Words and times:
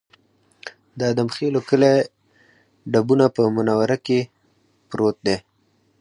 د 0.97 0.99
ادم 1.11 1.27
خېلو 1.35 1.59
کلی 1.69 1.93
ډبونه 2.91 3.25
په 3.35 3.41
منوره 3.55 3.97
کې 4.05 4.19
پروت 4.89 5.17
دی 5.25 5.37